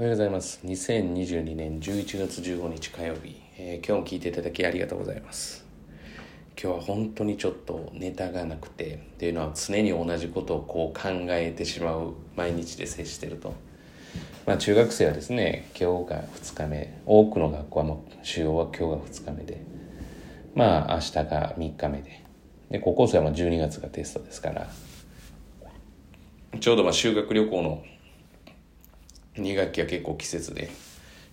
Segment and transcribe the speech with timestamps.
[0.00, 0.60] おはようございます。
[0.64, 5.66] 2022年11月15日火曜日、えー、今日も聞いていただきありがとうございます。
[6.56, 13.54] 今日は本当にちょっとネタがなくて、っていうのは常に同じことをこう考えてしまう毎日で接してると。
[14.46, 19.60] まあ中学生はですね、今日が2日目、多くの学校はもう主要は今日が2日目で、
[20.54, 22.24] まあ明日が3日目で、
[22.70, 24.68] で、高校生は12月がテストですから、
[26.60, 27.82] ちょうどま修学旅行の
[29.40, 30.70] 2学期は結構季節で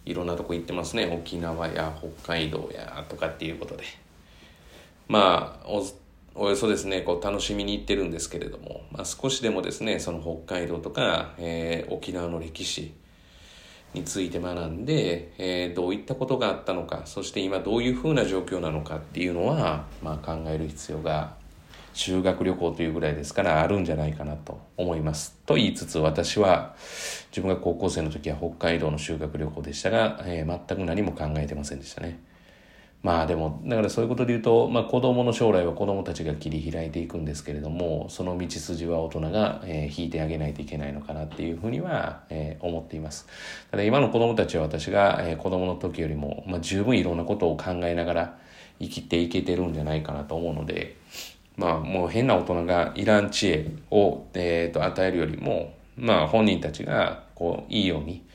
[0.05, 1.07] いろんなとこ行ってますね。
[1.07, 3.83] 沖縄や北海道やとかっていうことで。
[5.07, 5.67] まあ
[6.37, 7.01] およそですね。
[7.01, 12.93] こう楽しみに行ってるんですけれども、まあ、少しでもですねその北海道とか、えー、沖縄の歴史
[13.95, 21.35] について学んで、えー、どういったことがあったのかそして今どういうふうな状況なのかっていうのは、まあ、考える必要が
[21.95, 25.39] 修学旅行というぐらいですからあるんじゃないかなと思います。
[25.45, 26.75] と言いつつ私は
[27.31, 32.19] 自分が高校生の時は北海道の修学旅行でしたが、えー、全く何も考えてませんでしたね。
[33.01, 43.27] まあでも、だからそういうことで言うと、まあ子供の将来は子供たちが切り開いていくんですけれども、その道筋は大人が、えー、引いてあげないといけないのかなっていうふうには、えー、思っています。
[43.69, 48.37] ただ今の子供たちは私が、えー、子供の時よりも、まあ十分いろんなことを考えながら
[48.79, 50.97] 生きていけてるんじゃないかなと思うので、
[51.57, 58.25] まあもう変な大人がいらん知恵を、えー、と与えるよりも、まあ本人たちがこういいように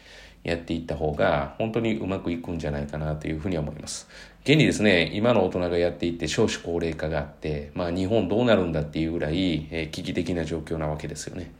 [0.42, 4.08] やっていった方が本当にうまくいくんじゃないかなというふうに思います。
[4.42, 11.52] 現にですね、今の大人がやっていって少子高齢化があって、まあ日本どうなるんだっていうぐらい、えー、危機的な状況なわけですよね。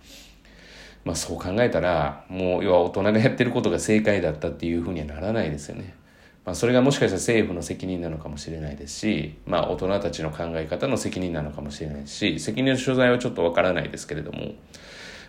[1.04, 5.94] まあそう考えたら、もう要は大人がやってることが正解だったっていうふうにはならないですよね。
[6.44, 14.54] まあ、それがもしかしたら政府の責任なのかもしれないですし、まあ、大人たちの考え方の責任なのかもしれないし責任の所在はちょっとわからないですけれども、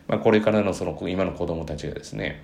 [0.08, 2.44] まあ、これからのその今の子供たちがですね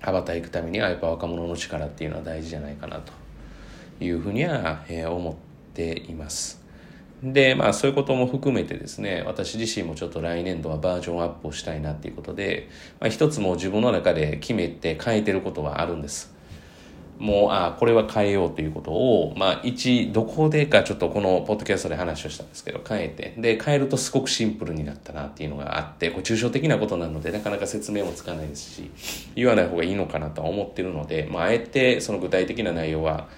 [0.00, 3.12] 羽ばたいくためにはやっぱ若者の力っていうのは大事じゃないかなと
[4.00, 5.34] いうふうには、えー、思っ
[5.74, 6.62] ています。
[7.22, 12.68] で、まあそういうことも含めてですね、私自身もちょっと来年度はバージョンアップをしたいなっていうことで、
[13.00, 16.32] まあ一つも自分の中で決めて変えてることはあるんです。
[17.18, 28.90] もう、あこれは変えようということを、まあ、一、どこでかちょっとこのポッドキャストで話をしたんですけど、変えて、で、変えるとすごくシンプルになったなっていうのがあって、これ抽象的なことなので、なかなか説明もつかないですし、
[29.34, 33.28] 言わない方がいいのかなとは思ってるので、まあ、あえてその具体的な内容は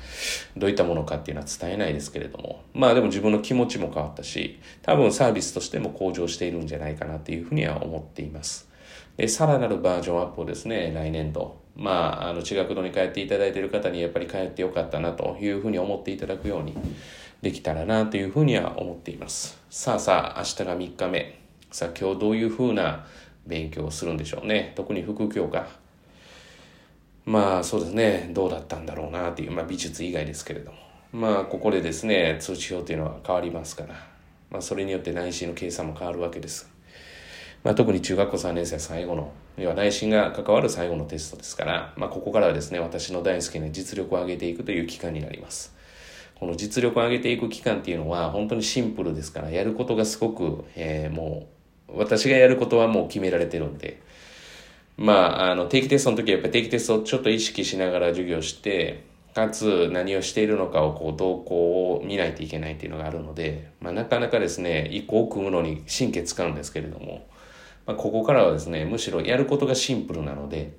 [0.57, 8.69] どういったものかっていうのは伝えないですけれども、まあでも自分の気持ちも変わったし、多分サービスとしても向上しているんじゃないかなっていうふうには思っています。
[9.17, 16.77] で、さらなるバージョンアップをですね、来年度、まあ、あの、地学堂に通っていただいている方にやっぱり帰ってよかったなというふうに思っていただくように
[17.41, 19.59] できたらなというふうには思っています。
[19.71, 21.41] さあさあ、明日が3日目。
[21.71, 23.07] さあ、今日どういうふうな
[23.47, 24.75] 勉強をするんでしょうね。
[24.77, 25.67] 特に副教科。
[27.25, 28.29] まあ、そうですね。
[28.35, 30.77] どうだったんだろうなっていう、まあ、美術以外ですけれども。
[31.13, 33.95] まあ、ここでですね、通知表というのは変わりますから。
[34.51, 36.71] まあ、それによって内心の計算も変わるわけです。
[37.63, 45.75] まあ、特に中学校3年生最後の、要は内心が関わる最後のテストですから、まあ、ここからはですね、私の大好きな実力を上げていくという期間になります。
[46.37, 51.49] この実力を上げていく期間っていうのは本当にシンプルですから、やることがすごく、えー、も
[51.91, 54.01] う、私がやることはもう決められてるんで、
[54.97, 59.05] まあ、あの、定期テストの時はやっぱり定期テストをちょっと意識しながら授業して、
[59.35, 67.27] かつ何をしているのかをこう動向を見ないといけないっていうのがあるので、まあ、なかなかですね、一個を組むのに神経使うんですけれども、
[67.87, 70.73] まあ、ここからはですね、むしろやることがシンプルなので、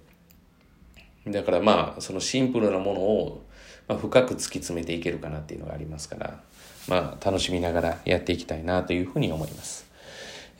[1.28, 3.44] だからまあ、そのシンプルなものを、
[3.88, 6.40] まあ、深く突き詰めていけるかなっていうのがありますから、
[6.88, 9.90] まあ、楽しみながらやっていきたいなというふうに思います。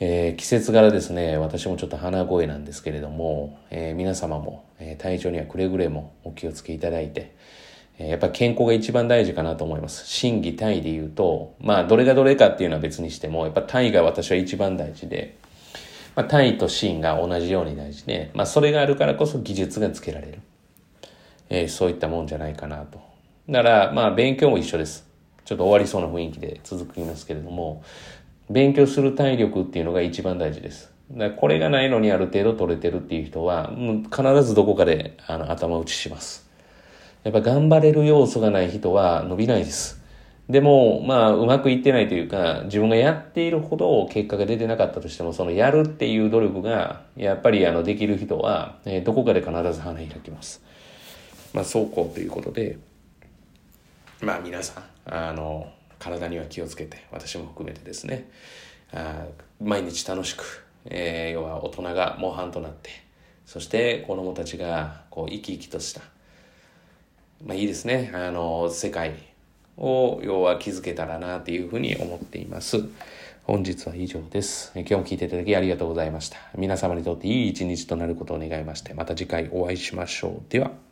[0.00, 7.34] えー、季節柄ですね、私もちょっと鼻声なんですけれども、えー、皆様も、えー、体調にはくれぐれもお気をつけいただいて、
[7.98, 10.06] えやっぱ健康が一番大事かなと思います。
[10.06, 15.36] 心技体で言うと、まあ、どれがどれかっていうのは別にしても、やっぱ体が私は一番大事で、
[16.14, 20.38] まあ、単位とシーンが同じように大事で、まあ、それがあるからこそ技術がつけられる。
[21.48, 23.00] えー、そういったもんじゃないかなと。
[23.48, 25.06] だから、まあ、勉強も一緒です。
[25.44, 27.82] ちょっと終わりそうな雰囲気で続きますけれども、
[28.50, 30.92] 勉強する体力っていうのが一番大事です。
[31.10, 36.48] だこれがないのにある程度取れてるっていう人は、もう必ずどこかであの頭打ちします。
[37.24, 40.01] やっぱ頑張れる要素がない人は伸びないです。
[40.48, 50.62] でも、まあ、うまくいってないというか、自分がやっているほど結果が出てなかったとしても、そのやるっていう努力が、やっぱりあの、できる人は、えー、どこかで必ず花開きます。
[51.52, 52.78] まあ、そうこうということで、
[54.20, 58.28] まあ、皆さん、あの、体には気をつけて、私も含めてですね、
[58.92, 59.24] あ
[59.60, 62.90] 毎日楽しく、えー、要は大人が模範となって、
[63.46, 66.00] そして子供たちがこう生き生きとした、
[67.44, 69.14] まあいいですね、あの、世界
[69.76, 72.84] を要は気づけたらなっていうふうに思っています。
[73.44, 74.70] 本日は以上です。
[74.74, 76.38] 今日も聞いていただきありがとうございました。
[76.56, 80.50] 皆様にとっていい一日となることを願いまして、また次回お会いしましょう。
[80.50, 80.91] では。